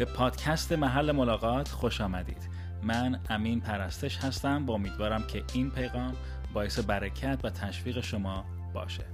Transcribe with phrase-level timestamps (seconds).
[0.00, 2.48] به پادکست محل ملاقات خوش آمدید.
[2.82, 6.16] من امین پرستش هستم با امیدوارم که این پیغام
[6.54, 8.44] باعث برکت و تشویق شما
[8.74, 9.04] باشه.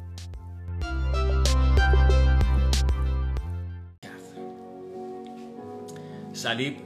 [6.32, 6.76] صلیب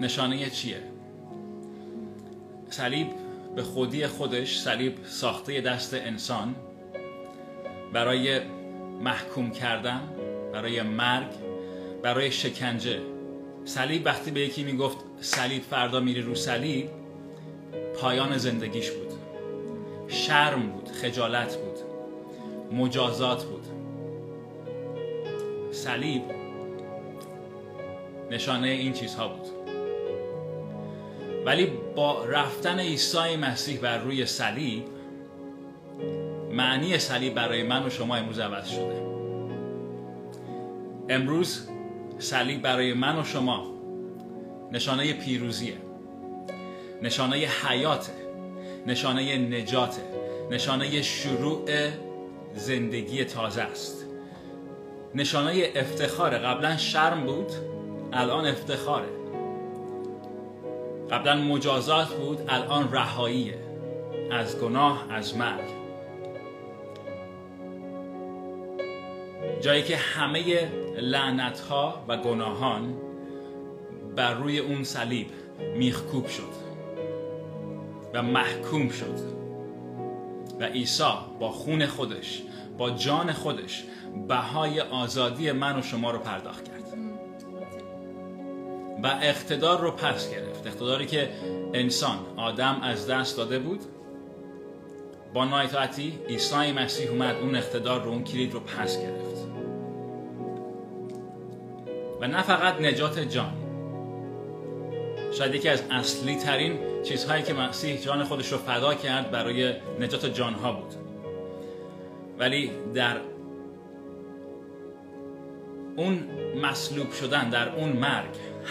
[0.00, 0.82] نشانه چیه؟
[2.70, 3.08] صلیب
[3.56, 6.54] به خودی خودش صلیب ساخته دست انسان.
[7.92, 8.40] برای
[9.02, 10.00] محکوم کردن
[10.52, 11.47] برای مرگ
[12.02, 13.00] برای شکنجه.
[13.64, 16.90] صلیب وقتی به یکی می‌گفت صلیب فردا میری رو صلیب
[18.00, 19.12] پایان زندگیش بود.
[20.08, 21.78] شرم بود خجالت بود
[22.78, 23.64] مجازات بود.
[25.70, 26.22] صلیب
[28.30, 29.46] نشانه این چیزها بود.
[31.46, 34.84] ولی با رفتن عیسی مسیح بر روی صلیب
[36.52, 39.02] معنی صلیب برای من و شما امروز عوض شده.
[41.08, 41.68] امروز
[42.18, 43.66] صلیب برای من و شما.
[44.72, 45.76] نشانه پیروزیه.
[47.02, 48.12] نشانه حیاته.
[48.86, 50.02] نشانه نجاته.
[50.50, 51.64] نشانه شروع
[52.54, 54.06] زندگی تازه است.
[55.14, 56.38] نشانه افتخاره.
[56.38, 57.52] قبلا شرم بود
[58.12, 59.08] الان افتخاره.
[61.10, 63.58] قبلا مجازات بود الان رهاییه.
[64.30, 65.77] از گناه از مرگ.
[69.60, 70.68] جایی که همه
[71.00, 72.94] لعنت ها و گناهان
[74.16, 75.26] بر روی اون صلیب
[75.76, 76.68] میخکوب شد
[78.14, 79.38] و محکوم شد.
[80.60, 82.42] و عیسی با خون خودش
[82.78, 83.84] با جان خودش
[84.28, 86.78] بهای آزادی من و شما رو پرداخت کرد.
[89.02, 90.66] و اقتدار رو پس گرفت.
[90.66, 91.30] اقتداری که
[91.74, 93.80] انسان آدم از دست داده بود.
[95.34, 99.47] با نایتاعتی عیسی مسیح اومد اون اقتدار رو اون کلید رو پس گرفت.
[102.20, 103.52] و نه فقط نجات جان.
[105.32, 110.26] شاید یکی از اصلی ترین چیزهایی که مسیح جان خودش رو فدا کرد برای نجات
[110.26, 110.94] جانها بود.
[112.38, 113.16] ولی در
[115.96, 116.24] اون
[116.62, 118.30] مصلوب شدن در اون مرگ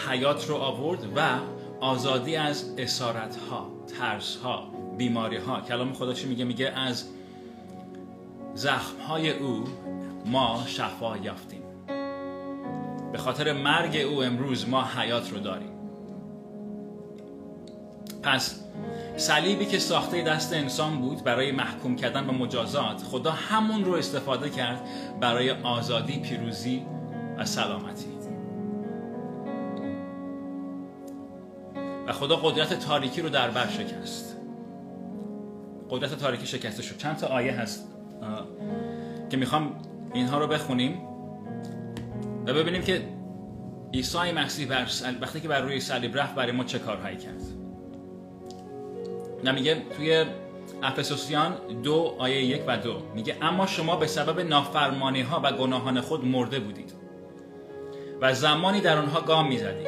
[0.09, 1.39] حیات رو آورد و
[1.79, 7.05] آزادی از اسارت ها ترس ها بیماری ها کلام خدا چی میگه؟ میگه از
[8.53, 9.63] زخم های او
[10.25, 11.56] ما شفا یافتیم.
[13.11, 15.71] به خاطر مرگ او امروز ما حیات رو داریم.
[18.23, 18.59] پس
[19.17, 24.49] صلیبی که ساخته دست انسان بود برای محکوم کردن به مجازات خدا همون رو استفاده
[24.49, 24.81] کرد
[25.21, 26.85] برای آزادی پیروزی
[27.37, 28.07] و سلامتی.
[32.07, 34.37] و خدا قدرت تاریکی رو در بر شکست.
[35.89, 37.87] قدرت تاریکی شکسته شد چند تا آیه هست
[39.29, 39.75] که می‌خوام
[40.13, 41.01] اینها رو بخونیم.
[42.47, 43.01] و ببینیم که
[43.93, 44.87] عیسی مسیح بر
[45.21, 47.41] وقتی که بر روی صلیب رفت برای ما چه کارهایی کرد؟
[49.43, 50.25] نه میگه توی
[50.83, 56.01] افسوسیان دو آیه یک و دو میگه اما شما به سبب نافرمانی ها و گناهان
[56.01, 56.93] خود مرده بودید
[58.21, 59.87] و زمانی در آنها گام می‌زدید.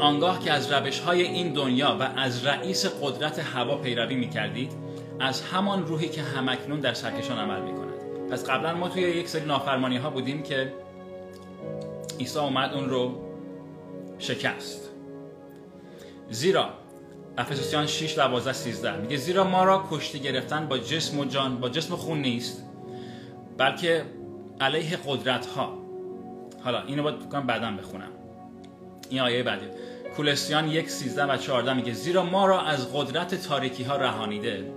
[0.00, 4.72] آنگاه که از روش های این دنیا و از رئیس قدرت هوا پیروی می کردید
[5.20, 7.87] از همان روحی که همکنون در سرکشان عمل می کند
[8.30, 10.72] پس قبلا ما توی یک سری نافرمانی ها بودیم که
[12.20, 13.14] عیسی اومد اون رو
[14.18, 14.90] شکست.
[16.30, 16.68] زیرا
[17.38, 21.68] افسوسیان 6 12 13 میگه زیرا ما را کشتی گرفتن با جسم و جان با
[21.68, 22.64] جسم خون نیست
[23.58, 24.04] بلکه
[24.60, 25.78] علیه قدرت ها
[26.64, 28.08] حالا اینو باید بکنم بعدم بخونم.
[29.10, 29.66] این آیه بعدی.
[30.16, 34.72] کولسیان یک سیزده و چهارده میگه زیرا ما را از قدرت تاریکی ها رهانیده.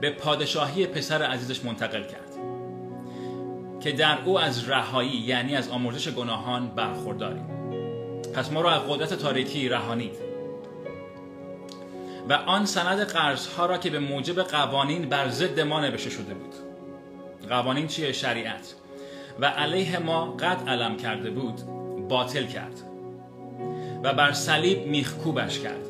[0.00, 2.30] به پادشاهی پسر عزیزش منتقل کرد
[3.80, 7.46] که در او از رهایی یعنی از آمرزش گناهان برخورداریم.
[8.34, 10.14] پس ما را از قدرت تاریکی رهانید.
[12.28, 16.34] و آن سند قرض ها را که به موجب قوانین بر ضد ما نوشته شده
[16.34, 16.54] بود.
[17.48, 18.74] قوانین چیه؟ شریعت.
[19.40, 21.60] و علیه ما قد علم کرده بود
[22.08, 22.80] باطل کرد.
[24.04, 25.86] و بر صلیب میخکوبش کرد.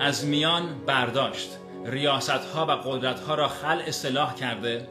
[0.00, 1.50] از میان برداشت.
[1.86, 4.88] ریاست ها و قدرت ها را خل اصلاح کرده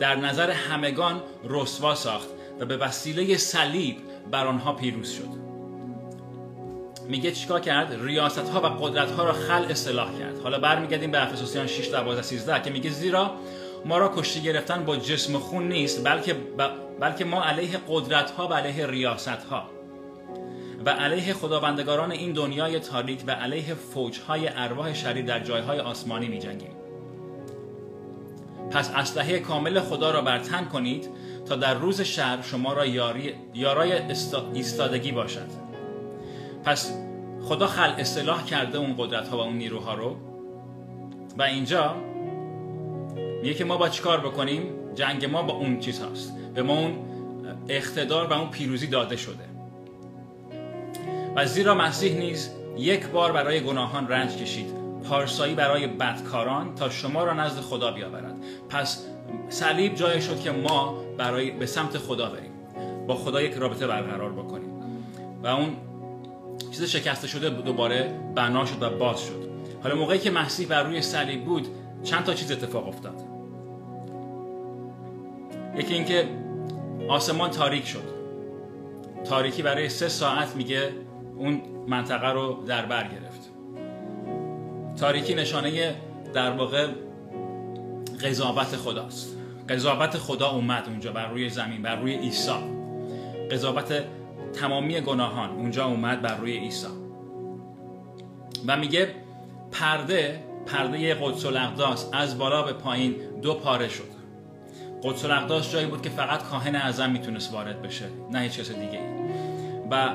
[0.00, 2.28] در نظر همگان رسوا ساخت
[2.60, 3.96] و به وسیله صلیب
[4.30, 5.42] بر آنها پیروز شد.
[7.08, 10.38] میگه چیکار کرد؟ ریاست ها و قدرت ها را خل اصلاح کرد.
[10.42, 13.34] حالا برمیگردیم به افسوسیان 6 12 13 که میگه زیرا
[13.84, 16.36] ما را کشتی گرفتن با جسم خون نیست بلکه
[17.00, 19.70] بلکه ما علیه قدرت ها و علیه ریاست ها
[20.86, 26.38] و علیه خداوندگاران این دنیای تاریک و علیه فوجهای ارواح شریر در جایهای آسمانی می
[26.38, 26.70] جنگیم.
[28.70, 31.08] پس اسلحه کامل خدا را بر تن کنید
[31.46, 33.92] تا در روز شر شما را یاری یارای
[34.54, 35.48] ایستادگی باشد.
[36.64, 36.92] پس
[37.42, 40.16] خدا خلق اصلاح کرده اون قدرت ها و اون نیروها رو.
[41.38, 41.94] و اینجا
[43.42, 44.62] میگه که ما با چیکار بکنیم؟
[44.94, 46.98] جنگ ما با اون چیز هاست به ما اون
[47.68, 49.51] اقتدار و اون پیروزی داده شده.
[51.36, 54.82] و زیرا مسیح نیز یک بار برای گناهان رنج کشید.
[55.08, 58.34] پارسایی برای بدکاران تا شما را نزد خدا بیاورد.
[58.68, 59.04] پس
[59.48, 62.52] صلیب جای شد که ما برای به سمت خدا بریم.
[63.06, 64.70] با خدا یک رابطه برقرار بکنیم.
[65.42, 65.76] و اون
[66.70, 69.48] چیز شکسته شده دوباره بنا شد و باز شد.
[69.82, 71.68] حالا موقعی که مسیح بر روی صلیب بود
[72.02, 73.24] چند تا چیز اتفاق افتاد.
[75.76, 76.28] یکی اینکه
[77.08, 78.12] آسمان تاریک شد.
[79.24, 80.92] تاریکی برای سه ساعت میگه
[81.36, 83.50] اون منطقه رو در بر گرفت.
[85.00, 85.94] تاریکی نشانه
[86.34, 86.88] در واقع
[88.24, 89.36] قضاوت خداست.
[89.68, 92.52] قضاوت خدا اومد اونجا بر روی زمین بر روی عیسی.
[93.50, 94.04] قضاوت
[94.52, 96.86] تمامی گناهان اونجا اومد بر روی عیسی.
[98.66, 99.14] و میگه
[99.70, 104.12] پرده پرده قدس الاقداس از بالا به پایین دو پاره شد.
[105.02, 109.00] قدس الاقداس جایی بود که فقط کاهن اعظم می‌تونست وارد بشه نه هیچ کس دیگه
[109.90, 110.08] و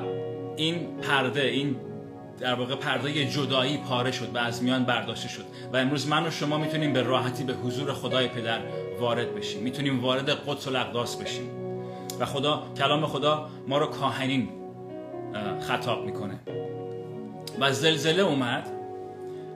[0.58, 1.76] این پرده این
[2.40, 5.44] در واقع پرده جدایی پاره شد و از میان برداشته شد.
[5.74, 8.60] و امروز من و شما می‌تونیم به راحتی به حضور خدای پدر
[9.00, 9.64] وارد بشیم.
[9.64, 11.50] می‌تونیم وارد قدس الاقداس بشیم.
[12.20, 14.50] و خدا کلام خدا ما رو کاهنین
[15.68, 16.40] خطاب می‌کنه.
[17.60, 18.70] و زلزله اومد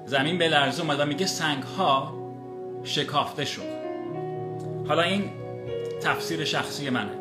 [0.05, 2.13] زمین به لرزه اومد و میگه سنگ ها
[2.83, 3.81] شکافته شد.
[4.87, 5.23] حالا این
[6.01, 7.20] تفسیر شخصی منه.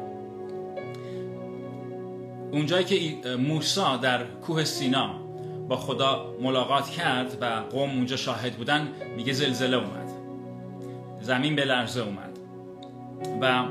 [2.52, 5.20] اونجایی که موسا در کوه سینا
[5.68, 10.10] با خدا ملاقات کرد و قوم اونجا شاهد بودن میگه زلزله اومد.
[11.20, 12.38] زمین به لرزه اومد.
[13.40, 13.64] و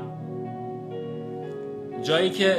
[2.02, 2.56] جایی که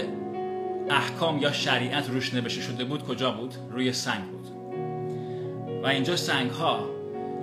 [0.89, 4.47] احکام یا شریعت روش نوشته شده بود کجا بود؟ روی سنگ بود.
[5.83, 6.89] و اینجا سنگ ها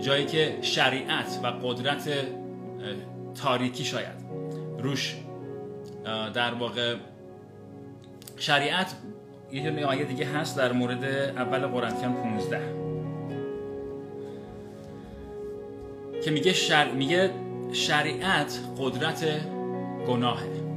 [0.01, 2.11] جایی که شریعت و قدرت
[3.43, 4.19] تاریکی شاید
[4.79, 5.17] روش
[6.35, 6.97] در واقع
[8.39, 8.95] شریعت
[9.53, 12.61] یه دونه آیه دیگه هست در مورد اول قرنتیان 15
[16.25, 16.91] که میگه شر...
[16.91, 17.31] میگه
[17.73, 19.25] شریعت قدرت
[20.07, 20.69] گناهه.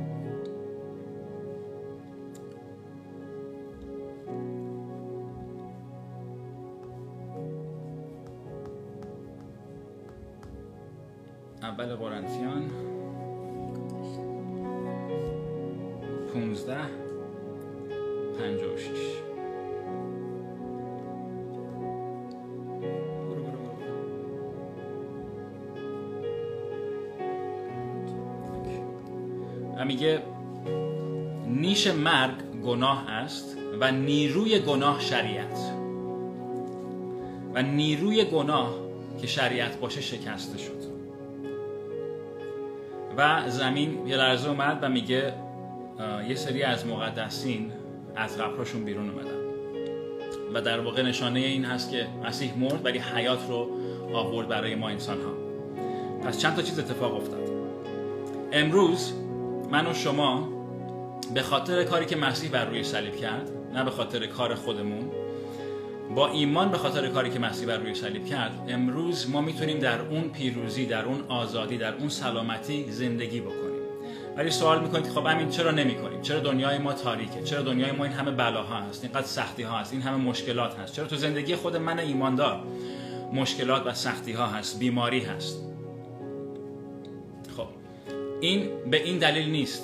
[11.64, 12.41] اول قرنتیان.
[29.86, 30.22] میگه
[31.48, 32.36] نیش مرگ
[32.66, 35.60] گناه است و نیروی گناه شریعت.
[37.54, 38.76] و نیروی گناه
[39.22, 40.92] که شریعت باشه شکسته شد.
[43.18, 45.34] و زمین یه لحظه اومد و میگه
[46.28, 47.72] یه سری از مقدسین
[48.16, 49.42] از قبرشون بیرون اومدن.
[50.54, 53.70] و در واقع نشانه این هست که مسیح مرد ولی حیات رو
[54.14, 55.32] آورد برای ما انسان ها
[56.24, 57.50] پس چند تا چیز اتفاق افتاد.
[58.52, 59.14] امروز
[59.72, 60.50] من و شما
[61.34, 65.12] به خاطر کاری که مسیح بر روی صلیب کرد نه به خاطر کار خودمون
[66.16, 70.02] با ایمان به خاطر کاری که مسیح بر روی صلیب کرد امروز ما می‌تونیم در
[70.02, 73.82] اون پیروزی در اون آزادی در اون سلامتی زندگی بکنیم.
[74.38, 78.14] ولی سوال می‌کنید خب همین چرا نمی‌کنیم؟ چرا دنیای ما تاریکه؟ چرا دنیای ما این
[78.14, 81.76] همه بلاها هست؟ اینقدر سختی ها هست؟ این همه مشکلات هست؟ چرا تو زندگی خود
[81.78, 82.64] من ایماندار؟
[83.34, 85.71] مشکلات و سختی ها هست بیماری هست.
[88.42, 89.84] این به این دلیل نیست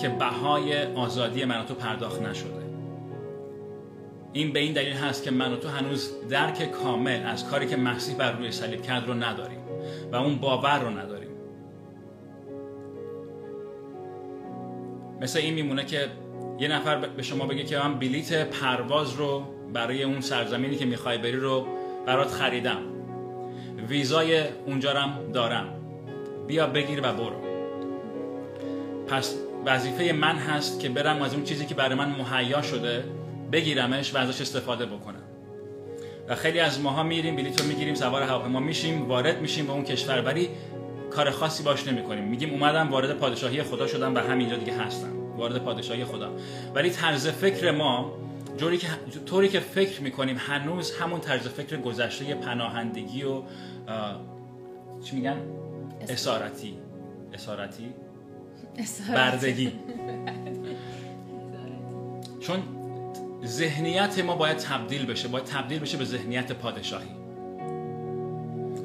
[0.00, 2.62] که بهای آزادی من تو پرداخت نشده.
[4.32, 7.76] این به این دلیل هست که من و تو هنوز درک کامل از کاری که
[7.76, 9.58] مسیح بر روی صلیب کرد رو نداریم
[10.12, 11.28] و اون باور رو نداریم.
[15.20, 16.08] مثل این میمونه که
[16.58, 19.42] یه نفر به شما بگه که من بلیت پرواز رو
[19.72, 21.66] برای اون سرزمینی که می‌خوای بری رو
[22.06, 22.82] برات خریدم.
[23.88, 24.92] ویزای اونجا
[25.32, 25.68] دارم.
[26.46, 27.51] بیا بگیر و برو.
[29.12, 29.34] پس
[29.66, 33.04] وظیفه من هست که برم از اون چیزی که برای من مهیا شده
[33.52, 35.22] بگیرمش و ازش استفاده بکنم.
[36.28, 39.84] و خیلی از ماها میریم بلیط رو می‌گیریم سوار هواپیما میشیم وارد میشیم به اون
[39.84, 40.48] کشور ولی
[41.10, 42.24] کار خاصی باش نمی‌کنیم.
[42.24, 45.36] میگیم اومدم وارد پادشاهی خدا شدم و همینجا دیگه هستم.
[45.36, 46.30] وارد پادشاهی خدا.
[46.74, 48.12] ولی طرز فکر ما
[48.56, 48.88] جوری که
[49.26, 53.42] طوری که فکر می‌کنیم هنوز همون طرز فکر گذشته پناهندگی و
[55.04, 55.36] چی میگن؟
[56.08, 56.78] اسارتی.
[57.34, 57.92] اسارتی.
[59.14, 59.72] بردگی.
[62.40, 62.62] چون
[63.44, 67.10] ذهنیت ما باید تبدیل بشه باید تبدیل بشه به ذهنیت پادشاهی.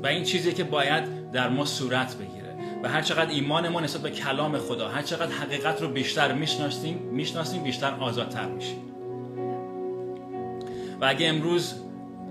[0.04, 2.56] و این چیزی که باید در ما صورت بگیره.
[2.84, 6.98] و هر چقدر ایمان ما نسبت به کلام خدا هر چقدر حقیقت رو بیشتر می‌شناسیم
[6.98, 8.80] می‌شناسیم بیشتر آزادتر میشیم.
[11.02, 11.74] و اگه امروز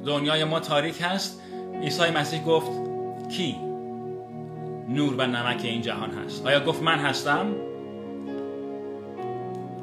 [0.05, 1.41] دنیای ما تاریک هست
[1.83, 2.71] عیسی مسیح گفت
[3.29, 3.66] کی؟
[4.89, 6.47] نور و نمک این جهان هست.
[6.47, 7.47] آیا گفت من هستم؟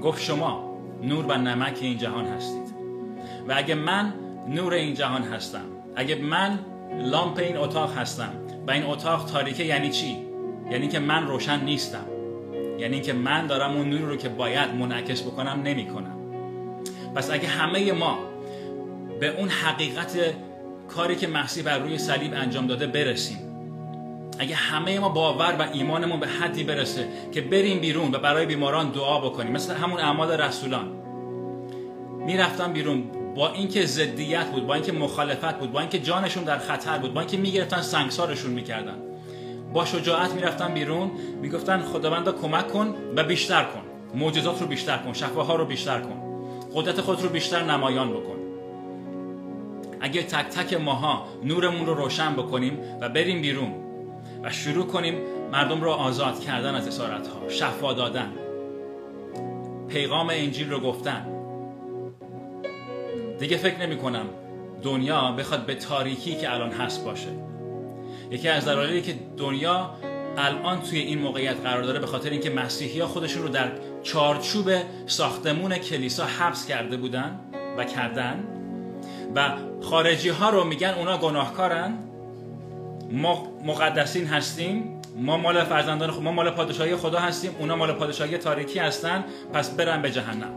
[0.02, 2.74] گفت شما نور و نمک این جهان هستید.
[3.48, 4.14] و اگه من
[4.48, 6.60] نور این جهان هستم اگه من
[7.00, 8.34] لامپ این اتاق هستم
[8.68, 10.18] و این اتاق تاریکه یعنی چی؟
[10.72, 12.06] یعنی که من روشن نیستم.
[12.80, 16.18] یعنی که من دارم اون نور رو که باید منعکس بکنم نمی کنم
[17.16, 18.20] پس اگه همه ما
[19.20, 20.18] به اون حقیقت
[20.88, 23.53] کاری که مسیح بر روی صلیب انجام داده برسیم
[24.44, 28.90] اگه همه ما باور و ایمانمون به حدی برسه که بریم بیرون و برای بیماران
[28.90, 30.88] دعا بکنیم مثل همون اعمال رسولان.
[32.26, 33.04] می‌رفتن بیرون
[33.36, 37.20] با اینکه ضدیت بود با اینکه مخالفت بود با اینکه جانشون در خطر بود با
[37.20, 38.98] اینکه می‌گرفتن سنگسارشون می‌کردن.
[39.74, 43.82] با شجاعت می‌رفتن بیرون می‌گفتن خداوندا کمک کن و بیشتر کن.
[44.20, 46.22] معجزات رو بیشتر کن شفاها رو بیشتر کن.
[46.74, 48.38] قدرت خود رو بیشتر نمایان بکن.
[50.02, 53.83] اگه تک تک ماها نورمون رو روشن بکنیم و بریم بیرون
[54.44, 55.16] و شروع کنیم
[55.52, 58.34] مردم رو آزاد کردن از اسارت ها شفا دادن.
[59.88, 61.26] پیغام انجیل رو گفتن.
[63.40, 64.26] دیگه فکر نمی کنم
[64.82, 67.30] دنیا بخواد به تاریکی که الان هست باشه.
[68.32, 69.90] یکی از دلایلی که دنیا
[70.38, 73.72] الان توی این موقعیت قرار داره به خاطر اینکه مسیحی ها خودشون رو در
[74.04, 74.72] چارچوب
[75.06, 77.40] ساختمون کلیسا حبس کرده بودن
[77.78, 78.44] و کردن
[79.36, 82.13] و خارجی ها رو میگن اونا گناهکارن.
[83.14, 85.02] ما مقدسین هستیم.
[85.18, 87.52] ما مال فرزندان خود ما مال پادشاهی خدا هستیم.
[87.60, 89.24] اونا مال پادشاهی تاریکی هستن.
[89.54, 90.52] پس برن به جهنم.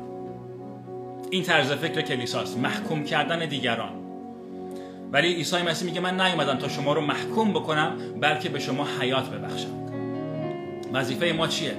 [1.31, 2.59] این طرز فکر کلیساست.
[2.59, 3.93] محکوم کردن دیگران.
[5.13, 9.31] ولی عیسی مسیح میگه من نیومدم تا شما رو محکوم بکنم بلکه به شما حیات
[9.31, 9.87] ببخشم.
[10.93, 11.73] وظیفه ما چیه؟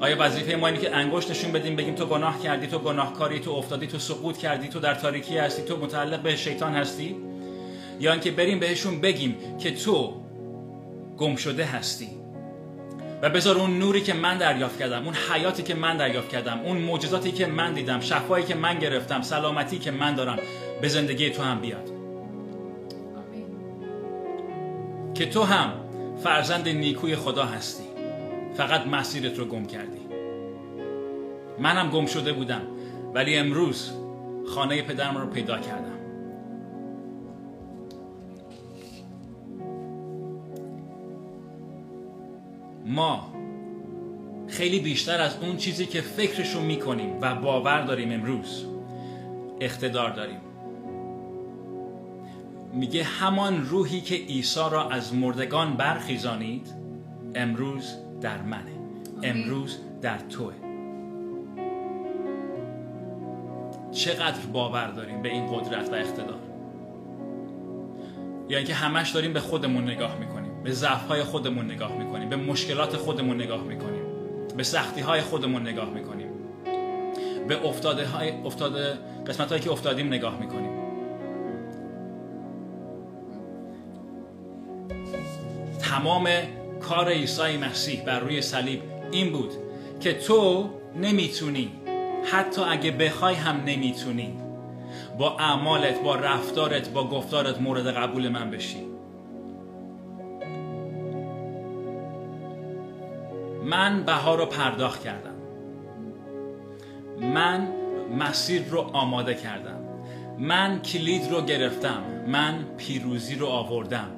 [0.00, 3.50] آیا وظیفه ما اینه که انگشت نشون بدیم بگیم تو گناه کردی تو گناهکاری تو
[3.50, 7.16] افتادی تو سقوط کردی تو در تاریکی هستی تو متعلق به شیطان هستی؟
[8.00, 10.14] یا اینکه بریم بهشون بگیم که تو
[11.18, 12.08] گم شده هستی.
[13.22, 16.78] و بذار اون نوری که من دریافت کردم اون حیاتی که من دریافت کردم اون
[16.78, 20.38] معجزاتی که من دیدم شفایی که من گرفتم سلامتی که من دارم
[20.80, 21.90] به زندگی تو هم بیاد.
[25.14, 25.72] که تو هم
[26.22, 27.84] فرزند نیکوی خدا هستی.
[28.56, 30.00] فقط مسیرت رو گم کردی.
[31.58, 32.62] منم گم شده بودم
[33.14, 33.92] ولی امروز
[34.54, 35.95] خانه پدرم رو پیدا کردم.
[42.96, 43.32] ما
[44.48, 48.64] خیلی بیشتر از اون چیزی که فکرشو می‌کنیم و باور داریم امروز
[49.60, 50.40] اقتدار داریم.
[52.72, 56.74] میگه همان روحی که عیسی را از مردگان برخیزانید
[57.34, 58.72] امروز در منه
[59.22, 60.54] امروز در توه.
[63.92, 66.40] چقدر باور داریم به این قدرت و اقتدار.
[68.48, 70.35] یا اینکه همش داریم به خودمون نگاه می‌کنیم.
[70.66, 74.02] به ضعف های خودمون نگاه می‌کنیم به مشکلات خودمون نگاه می‌کنیم
[74.56, 76.28] به سختی های خودمون نگاه می‌کنیم
[77.48, 80.70] به افتاده های افتاده قسمت هایی که افتادیم نگاه می‌کنیم.
[85.80, 86.28] تمام
[86.80, 88.82] کار عیسی مسیح بر روی صلیب
[89.12, 89.50] این بود
[90.00, 91.72] که تو نمی‌تونی
[92.32, 94.34] حتی اگه بخوای هم نمی‌تونی
[95.18, 98.95] با اعمالت با رفتارت با گفتارت مورد قبول من بشی.
[103.66, 105.34] من بها رو پرداخت کردم.
[107.20, 107.68] من
[108.18, 109.80] مسیر رو آماده کردم.
[110.38, 112.02] من کلید رو گرفتم.
[112.26, 114.10] من پیروزی رو آوردم.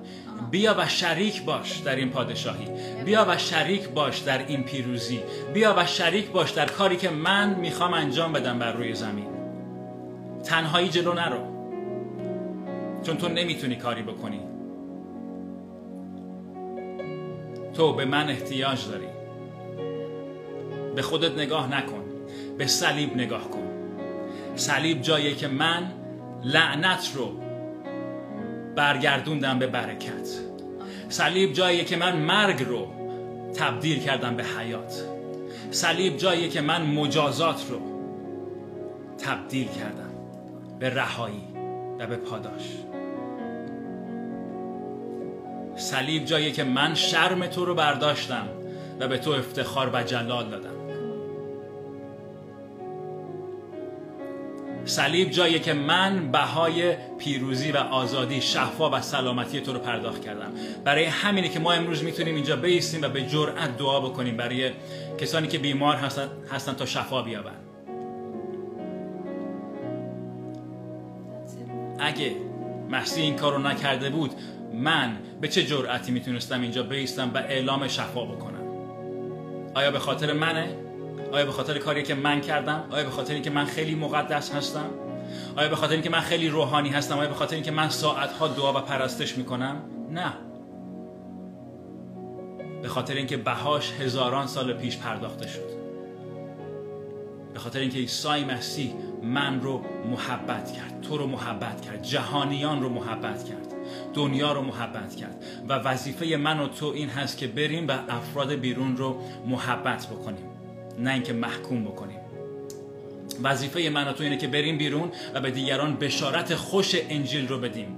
[0.51, 2.69] بیا و شریک باش در این پادشاهی.
[3.05, 5.21] بیا و شریک باش در این پیروزی.
[5.55, 9.29] بیا و شریک باش در کاری که من می‌خوام انجام بدم بر روی زمین.
[10.45, 11.41] تنهایی جلو نرو.
[13.03, 14.41] چون تو نمی‌تونی کاری بکنی.
[17.75, 19.18] تو به من احتیاج داری.
[20.99, 22.05] به خودت نگاه نکن.
[22.59, 23.69] به صلیب نگاه کن.
[24.57, 25.93] صلیب جایی که من
[26.45, 27.33] لعنت رو
[28.77, 30.29] برگردوندم به برکت.
[31.09, 32.89] صلیب جایی که من مرگ رو
[33.55, 35.03] تبدیل کردم به حیات.
[35.71, 37.81] صلیب جایی که من مجازات رو
[39.19, 40.11] تبدیل کردم
[40.79, 41.45] به رهایی
[41.99, 42.77] و به پاداش.
[45.77, 48.49] صلیب جایی که من شرم تو رو برداشتم
[49.01, 50.78] و به تو افتخار و جلال دادم.
[54.89, 60.53] صلیب جایی که من بهای پیروزی و آزادی شفا و سلامتی تو رو پرداخت کردم.
[60.85, 64.71] برای همینه که ما امروز می‌تونیم اینجا بیستیم و به جرأت دعا بکنیم برای
[65.19, 67.57] کسانی که بیمار هستن, هستن تا شفا بیابن
[71.99, 72.33] اگه
[72.91, 74.31] مسیح این کار رو نکرده بود
[74.75, 78.69] من به چه جرأتی می‌تونستم اینجا بیستم و اعلام شفا بکنم؟
[79.75, 80.88] آیا به خاطر منه؟
[81.33, 84.91] آیا به خاطر کاری که من کردم؟ آیا به خاطر اینکه من خیلی مقدس هستم؟
[85.57, 88.73] آیا به خاطر اینکه من خیلی روحانی هستم؟ آیا به خاطر اینکه من ساعتها دعا
[88.73, 90.33] و پرستش می‌کنم؟ نه.
[92.83, 95.79] به خاطر اینکه بهاش هزاران سال پیش پرداخته شد.
[97.53, 102.89] به خاطر اینکه عیسی مسیح من رو محبت کرد تو رو محبت کرد جهانیان رو
[102.89, 103.75] محبت کرد
[104.15, 108.53] دنیا رو محبت کرد و وظیفه من و تو این هست که بریم و افراد
[108.53, 110.58] بیرون رو محبت بکنیم.
[110.99, 112.21] نه اینکه محکوم بکنیم.
[113.43, 117.59] وظیفه من و تو اینه که بریم بیرون و به دیگران بشارت خوش انجیل رو
[117.59, 117.97] بدیم.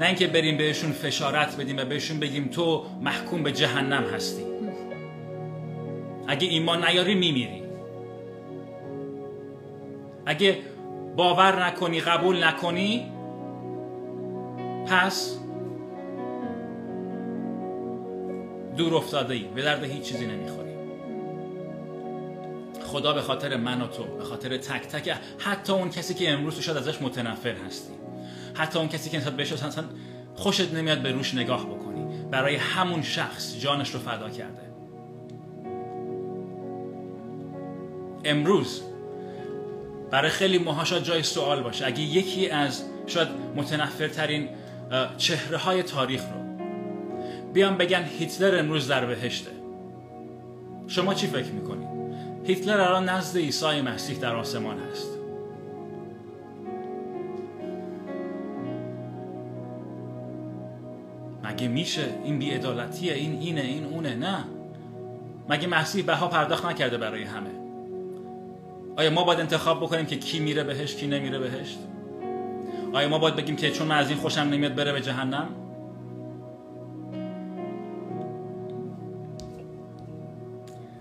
[0.00, 4.42] نه اینکه بریم بهشون فشارت بدیم و بهشون بگیم تو محکوم به جهنم هستی.
[6.28, 7.62] اگه ایمان نیاری میمیری.
[10.26, 10.58] اگه
[11.16, 13.12] باور نکنی قبول نکنی
[14.86, 15.38] پس
[18.76, 20.67] دور افتاده ای به درد هیچ چیزی نمی‌خوری
[22.88, 26.54] خدا به خاطر من و تو به خاطر تک تک حتی اون کسی که امروز
[26.54, 27.92] تو شاید ازش متنفر هستی.
[28.54, 29.84] حتی اون کسی که نسبت بهش اصلا
[30.34, 32.24] خوشت نمیاد به روش نگاه بکنی.
[32.30, 34.62] برای همون شخص جانش رو فدا کرده.
[38.24, 38.82] امروز
[40.10, 41.86] برای خیلی ماها جای سوال باشه.
[41.86, 44.48] اگه یکی از شاید متنفرترین
[45.16, 46.66] چهره های تاریخ رو
[47.52, 49.50] بیان بگن هیتلر امروز در بهشته.
[50.86, 51.77] شما چی فکر می‌کنید؟
[52.48, 55.08] هیتلر الان نزد عیسی مسیح در آسمان هست
[61.42, 64.44] مگه میشه این بیعدالتیه؟ این اینه این اونه نه.
[65.48, 67.50] مگه مسیح بها پرداخت نکرده برای همه؟
[68.96, 71.78] آیا ما باید انتخاب بکنیم که کی میره بهش کی نمیره بهشت؟
[72.92, 75.48] آیا ما باید بگیم که چون من از این خوشم نمیاد بره به جهنم؟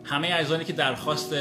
[0.07, 1.35] همه عزیزانی که درخواست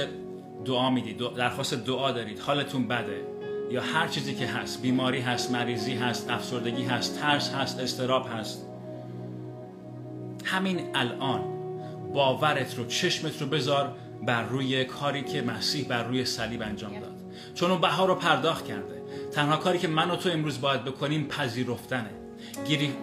[0.65, 3.27] دعا می‌دید درخواست دعا دارید حالتون بده.
[3.71, 8.67] یا هر چیزی که هست بیماری هست مریضی هست افسردگی هست ترس هست استراب هست.
[10.45, 11.45] همین الان
[12.15, 13.93] باورت رو چشمت رو بذار
[14.27, 17.17] بر روی کاری که مسیح بر روی صلیب انجام داد.
[17.55, 19.03] چون اون بها رو پرداخت کرده.
[19.33, 22.11] تنها کاری که من و تو امروز باید بکنیم پذیرفتنه.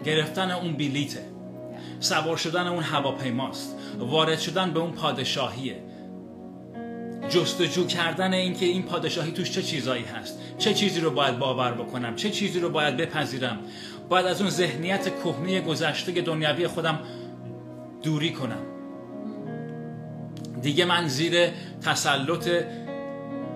[0.05, 1.32] گرفتن اون بلیته.
[2.03, 3.75] سوار شدن اون هواپیماست.
[3.99, 5.83] وارد شدن به اون پادشاهیه.
[7.29, 12.15] جستجو کردن اینکه این پادشاهی توش چه چیزایی هست؟ چه چیزی رو باید باور بکنم؟
[12.15, 13.59] چه چیزی رو باید بپذیرم؟
[14.09, 16.99] باید از اون ذهنیت کهنه گذشته دنیوی خودم
[18.03, 18.61] دوری کنم.
[20.61, 21.49] دیگه من زیر
[21.81, 22.49] تسلط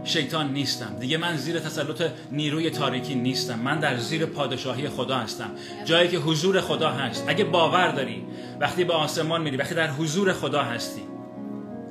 [0.08, 0.96] شیطان نیستم.
[1.00, 3.60] دیگه من زیر تسلط نیروی تاریکی نیستم.
[3.60, 5.50] من در زیر پادشاهی خدا هستم.
[5.86, 7.24] جایی که حضور خدا هست.
[7.28, 8.24] اگه باور داری
[8.60, 11.02] وقتی به آسمان میری وقتی در حضور خدا هستی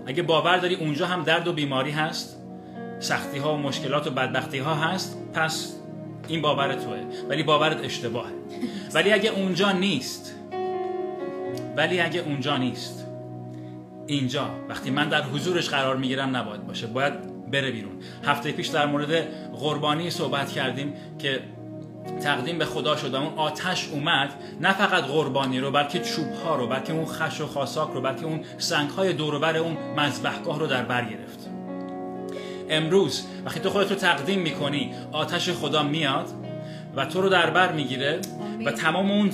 [0.07, 2.37] اگه باور داری اونجا هم درد و بیماری هست
[3.01, 5.73] سختی ها و مشکلات و بدبختی ها هست پس
[6.29, 6.99] این باور توه.
[7.29, 8.33] ولی باورت اشتباهه.
[8.95, 10.35] ولی اگه اونجا نیست
[11.77, 13.07] ولی اگه اونجا نیست
[14.07, 16.87] اینجا وقتی من در حضورش قرار می‌گیرم نباید باشه.
[16.87, 17.93] باید بره بیرون.
[18.25, 19.11] هفته پیش در مورد
[19.53, 21.41] قربانی صحبت کردیم که
[22.23, 24.35] تقدیم به خدا شد اون آتش اومد.
[24.61, 28.25] نه فقط قربانی رو بلکه چوب ها رو بلکه اون خش و خاساک رو بلکه
[28.25, 31.49] اون سنگ های دوربر اون مذبحگاه رو در بر گرفت.
[32.71, 36.29] امروز وقتی تو خودت رو تقدیم می‌کنی آتش خدا میاد
[36.97, 38.21] و تو رو در بر می‌گیره
[38.67, 39.31] و تمام اون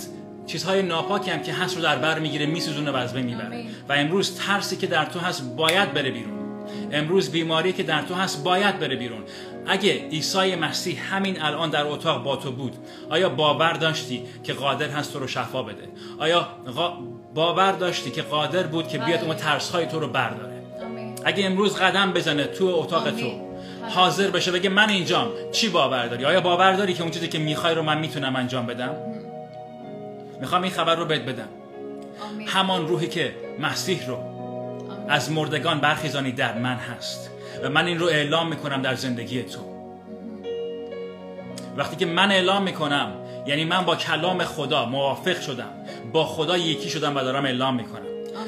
[0.46, 3.64] چیزهای ناپاکی هم که هست رو در بر می‌گیره میسوزونه و از بین می‌بره.
[3.88, 6.41] و امروز ترسی که در تو هست باید بره بیرون.
[6.92, 9.22] امروز بیماری که در تو هست باید بره بیرون.
[9.66, 12.76] اگه عیسی مسیح همین الان در اتاق با تو بود
[13.10, 16.48] آیا باور داشتی که قادر هست تو رو شفا بده؟ آیا
[17.34, 20.62] باور داشتی که قادر بود که بیاد اون ترس های تو رو برداره؟
[21.24, 23.52] اگه امروز قدم بزنه تو اتاق تو
[23.88, 27.38] حاضر بشه بگه من اینجام چی باور داری؟ آیا باور داری که اون چیزی که
[27.38, 28.94] می‌خوای رو من می‌تونم انجام بدم؟
[30.40, 31.48] می‌خوام این خبر رو بهت بدم.
[32.46, 34.31] همان روحی که مسیح رو
[35.08, 37.30] از مردگان برخیزانی در من هست
[37.62, 39.60] و من این رو اعلام می‌کنم در زندگی تو
[41.76, 43.12] وقتی که من اعلام می‌کنم
[43.46, 45.70] یعنی من با کلام خدا موافق شدم
[46.12, 48.02] با خدا یکی شدم و دارم اعلام می‌کنم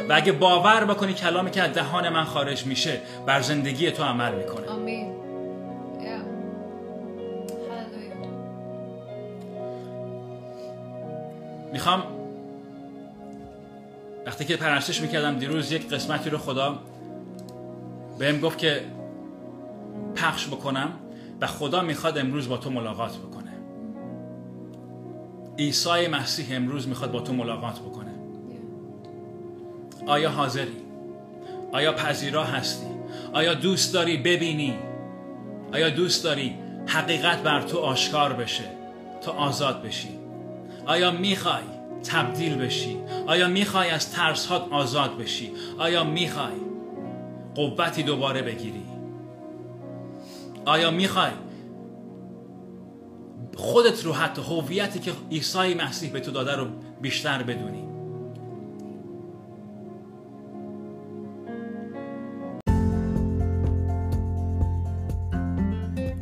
[0.08, 4.34] و اگه باور بکنی کلامی که از دهان من خارج میشه بر زندگی تو عمل
[4.34, 4.66] می‌کنه.
[4.66, 5.24] Halleluja.
[11.72, 12.23] می‌خوام
[14.26, 16.78] وقتی که پرستش می‌کردم دیروز یک قسمتی رو خدا
[18.18, 18.80] بهم گفت که
[20.16, 20.92] پخش بکنم
[21.40, 23.52] و خدا می‌خواد امروز با تو ملاقات بکنه
[25.58, 28.10] عیسی مسیح امروز می‌خواد با تو ملاقات بکنه.
[30.06, 30.76] آیا حاضری؟
[31.72, 32.86] آیا پذیرا هستی؟
[33.32, 34.74] آیا دوست داری ببینی؟
[35.72, 36.54] آیا دوست داری
[36.86, 38.64] حقیقت بر تو آشکار بشه
[39.22, 40.18] تا آزاد بشی؟
[40.86, 41.73] آیا می‌خوای
[42.04, 46.54] تبدیل بشی؟ آیا می‌خوای از ترسات آزاد بشی؟ آیا می‌خوای
[47.54, 48.84] قوتی دوباره بگیری؟
[50.64, 51.30] آیا می‌خوای
[53.56, 56.66] خودت رو حتی هویتی که عیسی مسیح به تو داده رو
[57.02, 57.84] بیشتر بدونی؟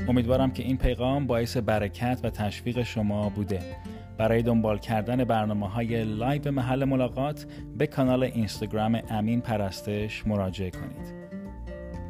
[0.09, 3.77] امیدوارم که این پیغام باعث برکت و تشویق شما بوده
[4.19, 7.47] برای دنبال کردن برنامه های live محل ملاقات
[7.79, 11.23] به کانال اینستاگرام امین پرستش مراجعه کنید.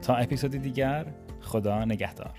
[0.03, 1.07] تا اپیزودی دیگر
[1.41, 2.35] خدا نگهدار.